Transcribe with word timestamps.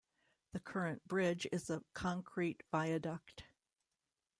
The 0.53 0.59
current 0.59 1.07
bridge 1.07 1.45
is 1.51 1.69
a 1.69 1.83
concrete 1.93 2.63
viaduct. 2.71 3.43